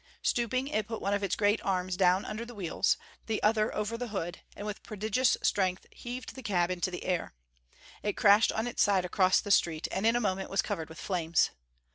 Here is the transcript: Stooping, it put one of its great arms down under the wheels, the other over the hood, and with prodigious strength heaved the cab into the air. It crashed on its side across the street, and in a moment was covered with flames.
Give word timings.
Stooping, 0.23 0.67
it 0.67 0.87
put 0.87 0.99
one 0.99 1.13
of 1.13 1.21
its 1.21 1.35
great 1.35 1.61
arms 1.63 1.95
down 1.95 2.25
under 2.25 2.43
the 2.43 2.55
wheels, 2.55 2.97
the 3.27 3.37
other 3.43 3.71
over 3.75 3.97
the 3.99 4.07
hood, 4.07 4.39
and 4.55 4.65
with 4.65 4.81
prodigious 4.81 5.37
strength 5.43 5.85
heaved 5.91 6.33
the 6.33 6.41
cab 6.41 6.71
into 6.71 6.89
the 6.89 7.03
air. 7.03 7.35
It 8.01 8.17
crashed 8.17 8.51
on 8.51 8.65
its 8.65 8.81
side 8.81 9.05
across 9.05 9.41
the 9.41 9.51
street, 9.51 9.87
and 9.91 10.07
in 10.07 10.15
a 10.15 10.19
moment 10.19 10.49
was 10.49 10.63
covered 10.63 10.89
with 10.89 10.97
flames. 10.99 11.51